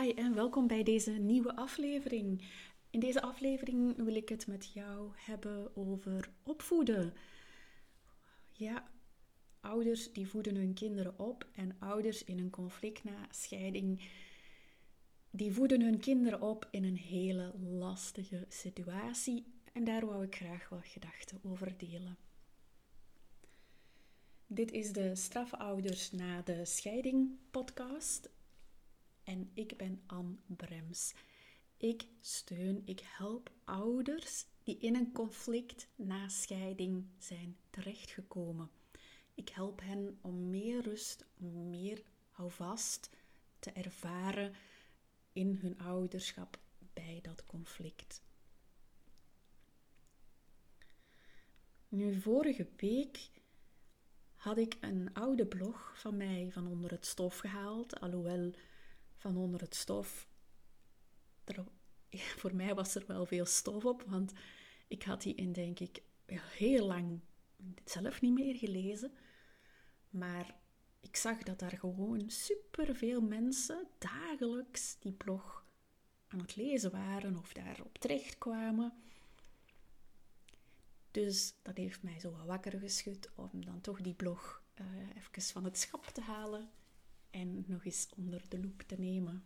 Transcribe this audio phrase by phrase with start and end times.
[0.00, 2.44] Hi en welkom bij deze nieuwe aflevering.
[2.90, 7.14] In deze aflevering wil ik het met jou hebben over opvoeden.
[8.52, 8.90] Ja,
[9.60, 14.02] ouders die voeden hun kinderen op en ouders in een conflict na scheiding,
[15.30, 19.44] die voeden hun kinderen op in een hele lastige situatie.
[19.72, 22.16] En daar wou ik graag wat gedachten over delen.
[24.46, 28.30] Dit is de Strafouders na de Scheiding podcast
[29.32, 31.14] en ik ben Anne Brems.
[31.76, 38.70] Ik steun, ik help ouders die in een conflict na scheiding zijn terechtgekomen.
[39.34, 41.26] Ik help hen om meer rust,
[41.70, 43.10] meer houvast
[43.58, 44.54] te ervaren
[45.32, 46.58] in hun ouderschap
[46.92, 48.22] bij dat conflict.
[51.88, 53.30] Nu, vorige week
[54.34, 58.52] had ik een oude blog van mij van onder het stof gehaald, alhoewel
[59.22, 60.28] van onder het stof.
[62.40, 64.32] Voor mij was er wel veel stof op, want
[64.88, 67.20] ik had die in, denk ik, heel lang
[67.84, 69.12] zelf niet meer gelezen.
[70.10, 70.56] Maar
[71.00, 75.66] ik zag dat daar gewoon superveel mensen dagelijks die blog
[76.28, 78.92] aan het lezen waren of daarop terechtkwamen.
[81.10, 84.86] Dus dat heeft mij zo wat wakker geschud om dan toch die blog uh,
[85.16, 86.70] even van het schap te halen
[87.32, 89.44] en nog eens onder de loep te nemen.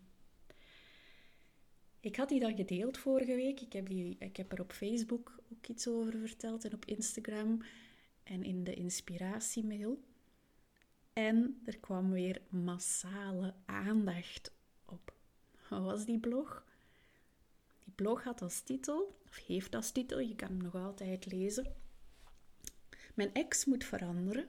[2.01, 3.61] Ik had die dan gedeeld vorige week.
[3.61, 7.62] Ik heb, die, ik heb er op Facebook ook iets over verteld en op Instagram
[8.23, 10.05] en in de inspiratiemail.
[11.12, 14.53] En er kwam weer massale aandacht
[14.84, 15.15] op.
[15.69, 16.65] Wat was die blog?
[17.84, 21.75] Die blog had als titel, of heeft als titel, je kan hem nog altijd lezen.
[23.15, 24.48] Mijn ex moet veranderen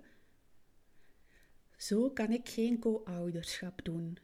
[1.77, 4.17] zo kan ik geen co-ouderschap doen.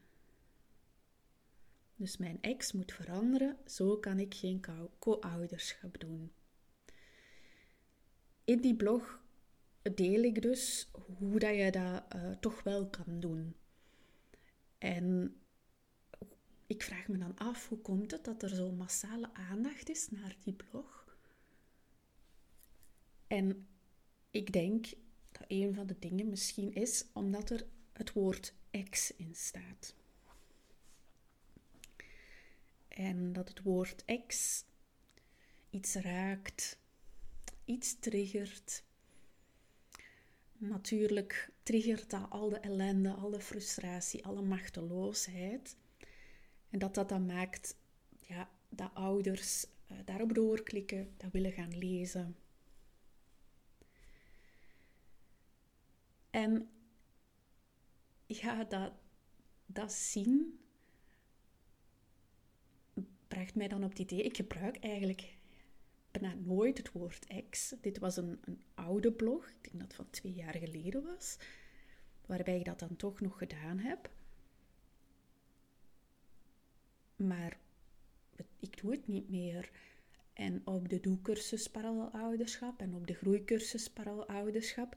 [1.95, 4.61] Dus mijn ex moet veranderen, zo kan ik geen
[4.99, 6.31] co-ouderschap doen.
[8.43, 9.21] In die blog
[9.81, 13.55] deel ik dus hoe dat je dat uh, toch wel kan doen.
[14.77, 15.37] En
[16.67, 20.35] ik vraag me dan af, hoe komt het dat er zo massale aandacht is naar
[20.43, 21.17] die blog?
[23.27, 23.67] En
[24.31, 24.85] ik denk
[25.39, 29.95] dat een van de dingen misschien is omdat er het woord ex in staat.
[32.87, 34.63] En dat het woord ex
[35.69, 36.77] iets raakt,
[37.65, 38.83] iets triggert.
[40.57, 45.75] Natuurlijk triggert dat al de ellende, alle frustratie, alle machteloosheid.
[46.69, 47.75] En dat dat dan maakt
[48.19, 52.35] ja, dat ouders uh, daarop doorklikken, dat willen gaan lezen,
[56.33, 56.69] En
[58.25, 58.91] ja, dat,
[59.65, 60.59] dat zien
[63.27, 65.37] bracht mij dan op het idee, ik gebruik eigenlijk
[66.11, 67.75] bijna nooit het woord ex.
[67.81, 71.37] Dit was een, een oude blog, ik denk dat het van twee jaar geleden was,
[72.25, 74.09] waarbij ik dat dan toch nog gedaan heb.
[77.15, 77.57] Maar
[78.59, 79.71] ik doe het niet meer.
[80.33, 84.95] En op de doelcursus parallelouderschap en op de groeicursus parallelouderschap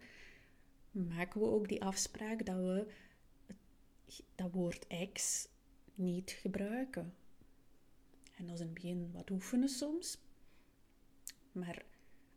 [0.96, 2.86] maken we ook die afspraak dat we
[4.34, 5.48] dat woord ex
[5.94, 7.14] niet gebruiken.
[8.34, 10.18] En dat is in het begin wat oefenen soms,
[11.52, 11.84] maar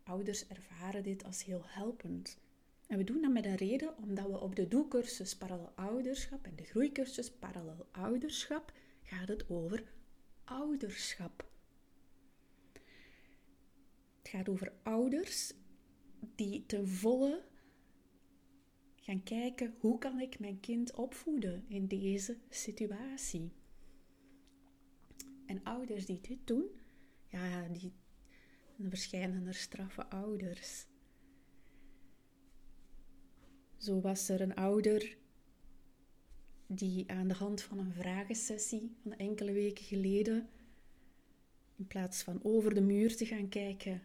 [0.02, 2.38] ouders ervaren dit als heel helpend.
[2.86, 6.56] En we doen dat met een reden omdat we op de doelcursus parallel ouderschap en
[6.56, 8.72] de groeicursus parallel ouderschap
[9.02, 9.84] gaat het over
[10.44, 11.48] ouderschap.
[14.18, 15.52] Het gaat over ouders
[16.34, 17.42] die ten volle
[19.00, 23.52] gaan kijken hoe kan ik mijn kind opvoeden in deze situatie.
[25.46, 26.64] En ouders die dit doen,
[27.28, 27.92] ja, die,
[28.88, 30.86] verschijnen er straffe ouders.
[33.76, 35.16] Zo was er een ouder
[36.66, 40.48] die aan de hand van een vragensessie van enkele weken geleden,
[41.76, 44.02] in plaats van over de muur te gaan kijken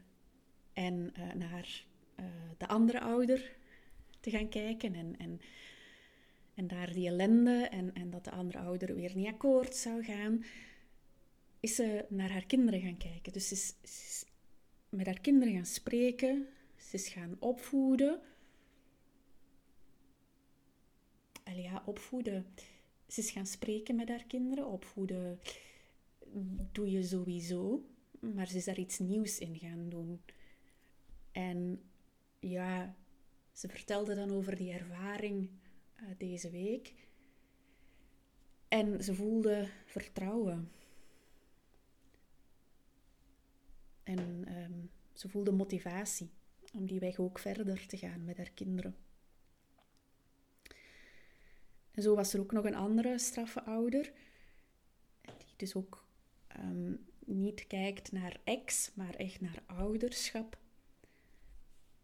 [0.74, 1.86] en uh, naar
[2.20, 2.26] uh,
[2.58, 3.56] de andere ouder
[4.26, 5.42] te gaan kijken en, en,
[6.54, 10.44] en daar die ellende en, en dat de andere ouder weer niet akkoord zou gaan,
[11.60, 13.34] is ze naar haar kinderen gaan kijken.
[13.34, 14.26] Dus ze is,
[14.90, 18.20] met haar kinderen gaan spreken, ze is gaan opvoeden.
[21.44, 22.46] Allee, ja, opvoeden.
[23.08, 24.68] Ze is gaan spreken met haar kinderen.
[24.68, 25.40] Opvoeden
[26.72, 27.86] doe je sowieso,
[28.20, 30.22] maar ze is daar iets nieuws in gaan doen.
[31.32, 31.82] En
[32.40, 32.96] ja,
[33.56, 35.50] ze vertelde dan over die ervaring
[35.96, 36.94] uh, deze week.
[38.68, 40.72] En ze voelde vertrouwen.
[44.04, 46.30] En ehm, ze voelde motivatie
[46.74, 48.96] om die weg ook verder te gaan met haar kinderen.
[51.92, 54.12] En zo was er ook nog een andere straffe ouder,
[55.22, 56.06] die dus ook
[56.48, 56.94] ehm,
[57.26, 60.58] niet kijkt naar ex, maar echt naar ouderschap.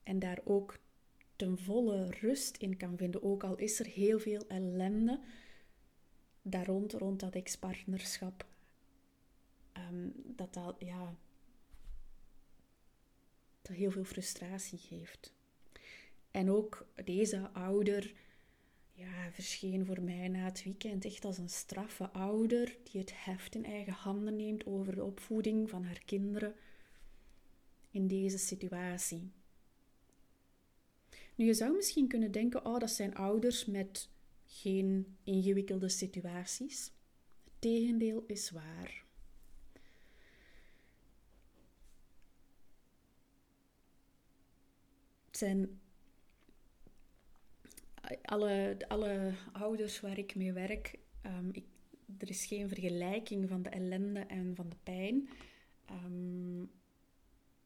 [0.03, 0.79] En daar ook
[1.41, 5.19] ten volle rust in kan vinden, ook al is er heel veel ellende
[6.41, 8.45] daar rond, rond dat ex-partnerschap.
[9.71, 11.15] Ehm, dat dat, ja,
[13.61, 15.33] dat heel veel frustratie geeft.
[16.31, 18.13] En ook deze ouder
[18.93, 23.55] ja, verscheen voor mij na het weekend echt als een straffe ouder die het heft
[23.55, 26.55] in eigen handen neemt over de opvoeding van haar kinderen
[27.91, 29.31] in deze situatie.
[31.41, 34.09] Nu, je zou misschien kunnen denken, oh, dat zijn ouders met
[34.45, 36.91] geen ingewikkelde situaties.
[37.43, 39.03] Het tegendeel is waar.
[45.25, 45.79] Het zijn
[48.21, 51.65] alle, alle ouders waar ik mee werk, um, ik,
[52.17, 55.29] er is geen vergelijking van de ellende en van de pijn.
[56.05, 56.71] Um,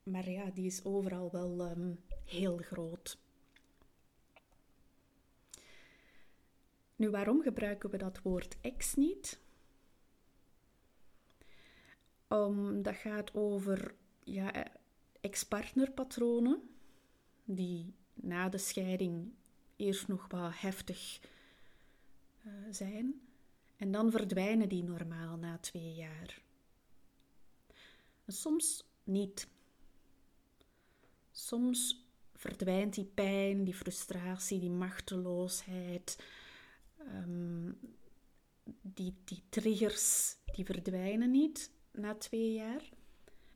[0.03, 3.23] maar ja, die is overal wel um, heel groot.
[6.95, 9.39] Nu, waarom gebruiken we dat woord ex niet?
[12.29, 14.67] Um, dat gaat over ja,
[15.21, 16.69] ex-partnerpatronen
[17.43, 19.33] die na de scheiding
[19.75, 21.19] eerst nog wat heftig
[22.45, 23.21] uh, zijn
[23.77, 26.41] en dan verdwijnen die normaal na twee jaar.
[28.25, 29.47] En soms niet.
[31.31, 36.23] Soms verdwijnt die pijn, die frustratie, die machteloosheid,
[37.07, 37.77] um,
[38.81, 42.89] die, die triggers, die verdwijnen niet na twee jaar.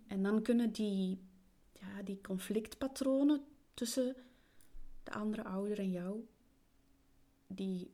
[0.07, 1.19] En dan kunnen die,
[1.74, 4.16] ja, die conflictpatronen tussen
[5.04, 6.25] de andere ouder en jou,
[7.48, 7.94] die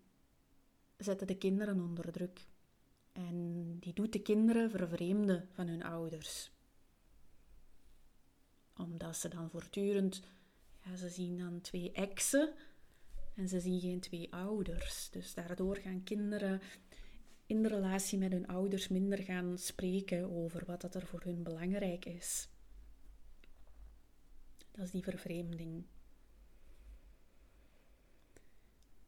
[0.97, 2.47] zetten de kinderen onder druk.
[3.11, 6.51] En die doet de kinderen vervreemden van hun ouders.
[8.77, 10.21] Omdat ze dan voortdurend,
[10.83, 12.53] ja, ze zien dan twee exen
[13.35, 15.09] en ze zien geen twee ouders.
[15.09, 16.61] Dus daardoor gaan kinderen
[17.45, 21.43] in de relatie met hun ouders minder gaan spreken over wat dat er voor hun
[21.43, 22.49] belangrijk is.
[24.71, 25.85] Dat is die vervreemding.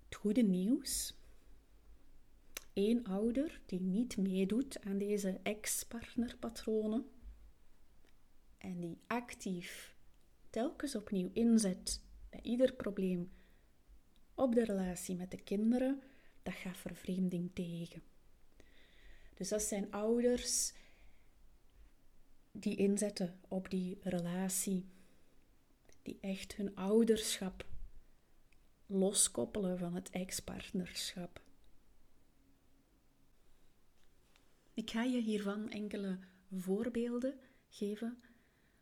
[0.06, 1.16] Het goede nieuws.
[2.74, 7.10] Eén ouder die niet meedoet aan deze ex-partnerpatronen
[8.58, 9.96] en die actief
[10.50, 13.32] telkens opnieuw inzet bij ieder probleem
[14.38, 16.01] op de relatie met de kinderen,
[16.44, 18.01] dat gaat vervreemding tegen.
[19.34, 20.74] Dus dat zijn ouders
[22.51, 24.86] die inzetten op die relatie,
[26.01, 27.66] die echt hun ouderschap
[28.86, 31.42] loskoppelen van het ex-partnerschap.
[34.74, 36.19] Ik ga je hiervan enkele
[36.51, 38.22] voorbeelden geven.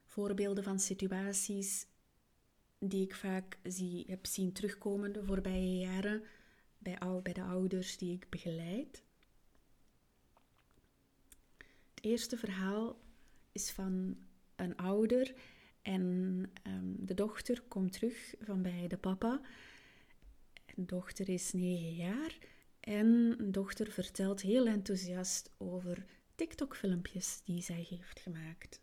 [0.05, 1.87] Voorbeelden van situaties
[2.79, 6.23] die ik vaak zie, heb zien terugkomen de voorbije jaren
[6.77, 9.03] bij, bij de ouders die ik begeleid.
[11.93, 12.99] Het eerste verhaal
[13.51, 14.17] is van
[14.55, 15.35] een ouder
[15.81, 16.01] en
[16.67, 19.41] um, de dochter komt terug van bij de papa
[20.75, 22.37] een dochter is negen jaar
[22.79, 26.05] en een dochter vertelt heel enthousiast over
[26.35, 28.79] TikTok-filmpjes die zij heeft gemaakt.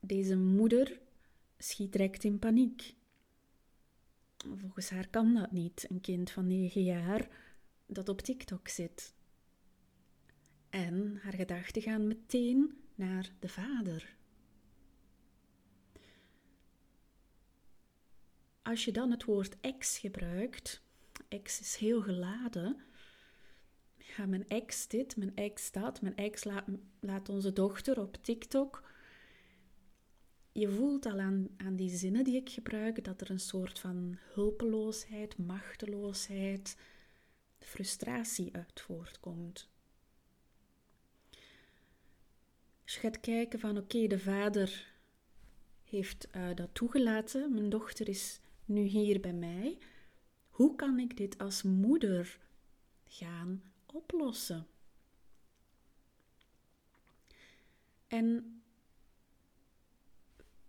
[0.00, 1.00] Deze moeder
[1.58, 2.94] schiet direct in paniek.
[4.56, 7.28] Volgens haar kan dat niet, een kind van negen jaar
[7.86, 9.14] dat op TikTok zit.
[10.70, 14.16] En haar gedachten gaan meteen naar de vader.
[18.62, 20.82] Als je dan het woord ex gebruikt,
[21.28, 22.76] ex is heel geladen.
[23.96, 26.44] Ja, mijn ex dit, mijn ex dat, mijn ex
[27.00, 28.87] laat onze dochter op TikTok.
[30.52, 34.18] Je voelt al aan, aan die zinnen die ik gebruik dat er een soort van
[34.32, 36.76] hulpeloosheid, machteloosheid,
[37.58, 39.68] frustratie uit voortkomt.
[42.84, 44.92] Je gaat kijken van oké, de vader
[45.84, 49.78] heeft uh, dat toegelaten, mijn dochter is nu hier bij mij.
[50.48, 52.38] Hoe kan ik dit als moeder
[53.06, 54.66] gaan oplossen?
[58.06, 58.57] En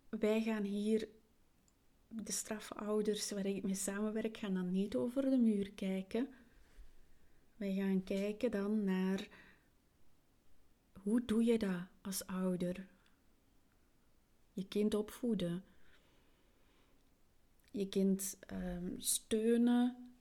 [0.10, 1.08] wij gaan hier
[2.08, 6.30] de straffouders waar ik mee samenwerk gaan dan niet over de muur kijken.
[7.56, 9.28] Wij gaan kijken dan naar
[11.02, 12.88] hoe doe je dat als ouder?
[14.54, 15.64] Je kind opvoeden.
[17.72, 20.14] Je kind um, steunen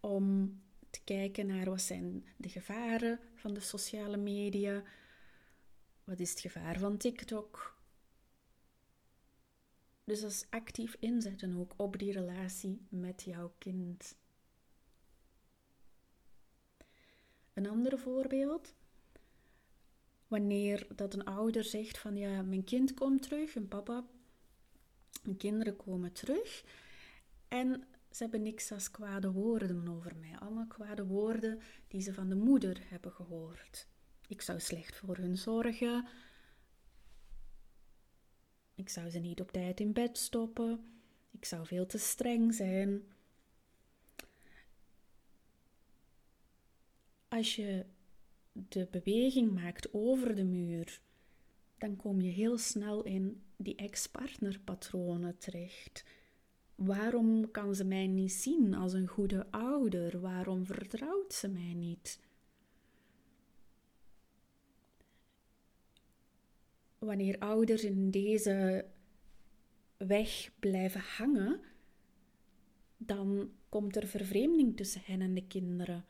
[0.00, 0.56] om
[0.90, 4.82] te kijken naar wat zijn de gevaren van de sociale media.
[6.04, 7.75] Wat is het gevaar van TikTok?
[10.06, 14.16] Dus dat is actief inzetten ook op die relatie met jouw kind.
[17.52, 18.74] Een ander voorbeeld.
[20.28, 24.06] Wanneer dat een ouder zegt van ja, mijn kind komt terug, een papa,
[25.22, 26.64] mijn kinderen komen terug
[27.48, 30.38] en ze hebben niks als kwade woorden over mij.
[30.38, 33.86] Allemaal kwade woorden die ze van de moeder hebben gehoord.
[34.28, 36.06] Ik zou slecht voor hun zorgen.
[38.76, 40.84] Ik zou ze niet op tijd in bed stoppen.
[41.30, 43.02] Ik zou veel te streng zijn.
[47.28, 47.86] Als je
[48.52, 51.00] de beweging maakt over de muur,
[51.78, 56.04] dan kom je heel snel in die ex-partnerpatronen terecht.
[56.74, 60.20] Waarom kan ze mij niet zien als een goede ouder?
[60.20, 62.20] Waarom vertrouwt ze mij niet?
[67.06, 68.84] Wanneer ouders in deze
[69.96, 71.60] weg blijven hangen,
[72.96, 76.04] dan komt er vervreemding tussen hen en de kinderen.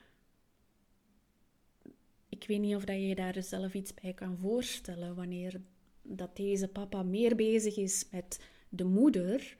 [2.28, 5.60] Ik weet niet of dat je daar zelf iets bij kan voorstellen wanneer
[6.02, 9.56] dat deze papa meer bezig is met de moeder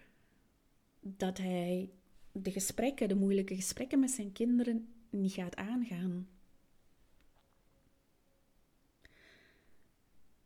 [1.00, 1.90] dat hij
[2.32, 6.28] de gesprekken, de moeilijke gesprekken met zijn kinderen niet gaat aangaan.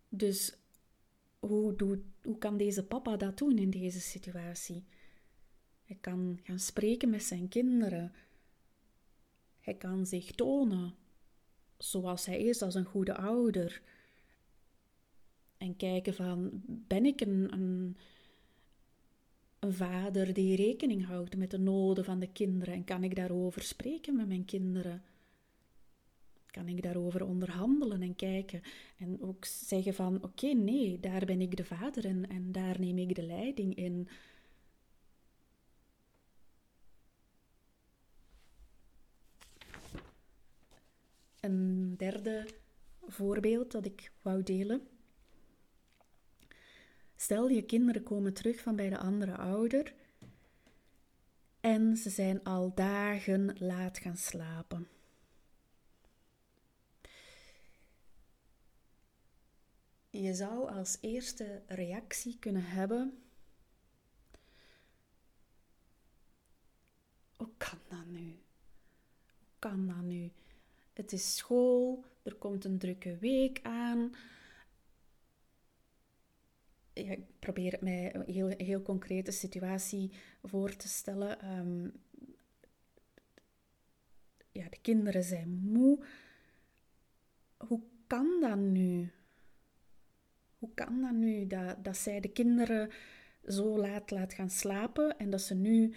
[0.09, 0.60] Dus
[1.41, 4.85] hoe, hoe kan deze papa dat doen in deze situatie?
[5.85, 8.13] Hij kan gaan spreken met zijn kinderen.
[9.61, 10.95] Hij kan zich tonen
[11.79, 13.83] zoals hij is als een goede ouder.
[15.57, 17.97] En kijken van, ben ik een
[19.61, 23.63] een vader die rekening houdt met de noden van de kinderen en kan ik daarover
[23.63, 25.03] spreken met mijn kinderen?
[26.51, 28.63] Kan ik daarover onderhandelen en kijken
[28.99, 32.99] en ook zeggen van oké, nee, daar ben ik de vader en, en daar neem
[32.99, 34.09] ik de leiding in.
[41.41, 42.47] Een derde
[43.07, 44.89] voorbeeld dat ik wou delen
[47.21, 49.95] Stel je kinderen komen terug van bij de andere ouder
[51.61, 54.89] en ze zijn al dagen laat gaan slapen.
[60.23, 63.23] Je zou als eerste reactie kunnen hebben:
[67.37, 68.39] Hoe kan dat nu?
[69.39, 70.31] Hoe kan dat nu?
[70.93, 74.15] Het is school, er komt een drukke week aan
[77.09, 80.11] ik probeer mij een heel, heel concrete situatie
[80.43, 81.41] voor te stellen.
[81.41, 81.89] Ehm,
[84.53, 86.05] ja, de kinderen zijn moe.
[87.57, 89.13] Hoe kan dat nu?
[90.61, 92.91] Hoe kan dat nu dat, dat zij de kinderen
[93.47, 95.95] zo laat laat gaan slapen en dat ze nu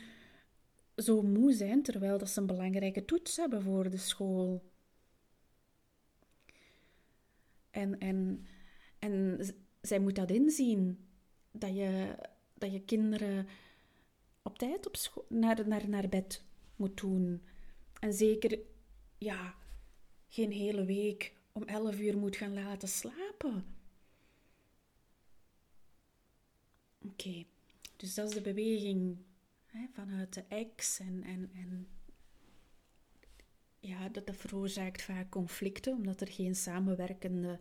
[0.96, 4.64] zo moe zijn terwijl dat ze een belangrijke toets hebben voor de school?
[7.72, 8.46] En, en,
[9.00, 9.40] en
[9.82, 11.08] zij moet dat inzien.
[11.52, 12.16] Dat je,
[12.54, 13.48] dat je kinderen
[14.42, 16.44] op tijd op naar, naar, naar bed
[16.76, 17.42] moet doen.
[18.00, 18.60] En zeker,
[19.18, 19.56] ja,
[20.28, 23.82] geen hele week om 11 uur moet gaan laten slapen.
[27.06, 27.46] Oké,
[27.98, 29.18] dus dat is de beweging
[29.66, 31.88] hè, vanuit de ex en, en, en
[33.80, 37.60] ja, dat, dat veroorzaakt vaak conflicten, omdat er geen samenwerkende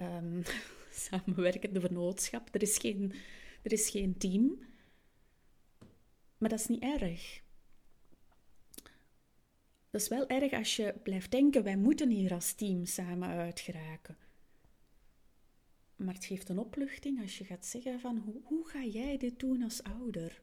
[0.00, 0.42] um,
[1.08, 2.54] samenwerkende vernootschap.
[2.54, 3.12] Er is, geen,
[3.62, 4.58] er is geen team.
[6.38, 7.42] Maar dat is niet erg.
[9.90, 14.16] Dat is wel erg als je blijft denken, wij moeten hier als team samen uitgeraken.
[15.96, 19.38] Maar het geeft een opluchting als je gaat zeggen van, hoe, hoe ga jij dit
[19.38, 20.42] doen als ouder?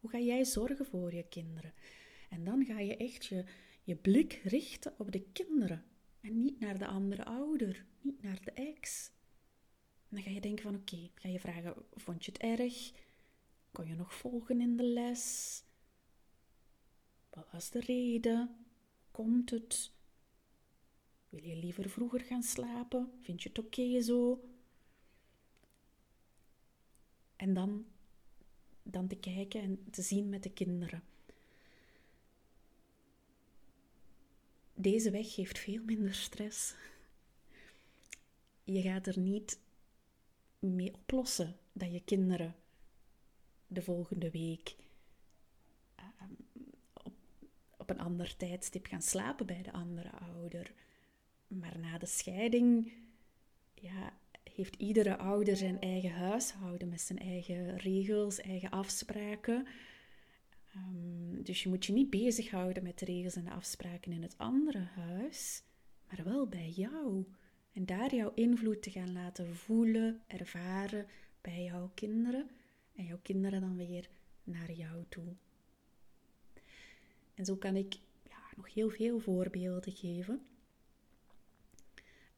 [0.00, 1.74] Hoe ga jij zorgen voor je kinderen?
[2.30, 3.44] En dan ga je echt je,
[3.82, 5.84] je blik richten op de kinderen.
[6.20, 9.10] En niet naar de andere ouder, niet naar de ex.
[10.08, 12.92] Dan ga je denken van oké, ga je vragen, vond je het erg?
[13.70, 15.62] Kon je nog volgen in de les?
[17.30, 18.66] Wat was de reden?
[19.10, 19.92] Komt het?
[21.32, 23.12] Wil je liever vroeger gaan slapen?
[23.20, 24.44] Vind je het oké zo?
[27.36, 27.86] En dan
[28.82, 31.02] dan te kijken en te zien met de kinderen.
[34.74, 36.74] Deze weg geeft veel minder stress.
[38.64, 39.58] Je gaat er niet
[40.58, 42.54] mee oplossen dat je kinderen
[43.66, 44.76] de volgende week
[45.94, 46.32] ehm,
[46.92, 47.14] op,
[47.76, 50.72] op een ander tijdstip gaan slapen bij de andere ouder.
[51.60, 52.92] Maar na de scheiding
[53.74, 54.12] ja,
[54.54, 59.66] heeft iedere ouder zijn eigen huishouden met zijn eigen regels, eigen afspraken.
[60.74, 64.38] Ehm, dus je moet je niet bezighouden met de regels en de afspraken in het
[64.38, 65.62] andere huis,
[66.08, 67.24] maar wel bij jou.
[67.72, 71.06] En daar jouw invloed te gaan laten voelen, ervaren
[71.40, 72.50] bij jouw kinderen
[72.94, 74.08] en jouw kinderen dan weer
[74.44, 75.34] naar jou toe.
[77.34, 77.94] En zo kan ik
[78.28, 80.46] ja, nog heel veel voorbeelden geven.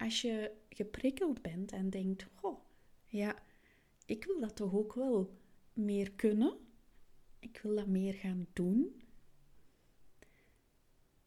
[0.04, 2.61] Als je geprikkeld bent en denkt, oh,
[3.06, 3.42] ja,
[4.06, 5.38] ik wil dat toch ook wel
[5.73, 6.58] meer kunnen,
[7.38, 9.02] ik wil dat meer gaan doen,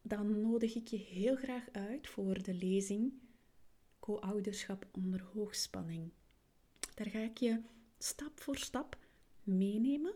[0.02, 3.14] dan nodig ik je heel graag uit voor de lezing
[4.00, 6.12] Co-ouderschap onder hoogspanning.
[6.96, 7.62] Daar ga ik je
[7.98, 8.98] stap voor stap
[9.44, 10.14] meenemen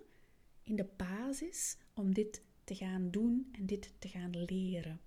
[0.61, 5.01] in de basis om dit te gaan doen en dit te gaan leren.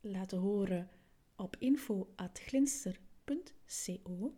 [0.00, 0.90] laten horen
[1.36, 4.34] op info.glinster.co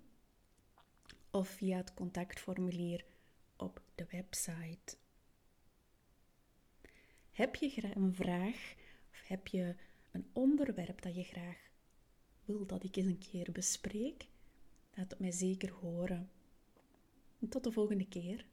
[1.30, 3.04] of via het contactformulier
[3.56, 5.00] op de website.
[7.32, 8.74] Heb je een vraag
[9.10, 9.74] of heb je
[10.10, 11.70] een onderwerp dat je graag
[12.44, 14.26] wil dat ik eens een keer bespreek?
[14.94, 16.30] Laat het mij zeker horen.
[17.48, 18.44] tot de volgende keer.